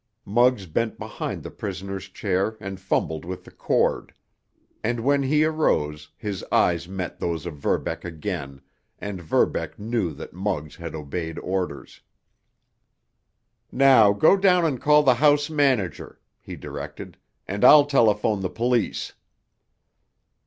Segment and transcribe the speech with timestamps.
[0.25, 4.15] Muggs bent behind the prisoner's chair and fumbled with the cord,
[4.83, 8.61] and when he arose his eyes met those of Verbeck again,
[8.97, 12.01] and Verbeck knew that Muggs had obeyed orders.
[13.71, 17.15] "Now go down and call the house manager," he directed,
[17.47, 19.13] "and I'll telephone the police."